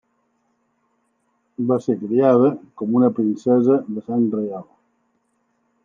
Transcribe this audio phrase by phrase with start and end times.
[1.71, 2.49] Va ser criada
[2.81, 4.71] com una princesa de sang reial.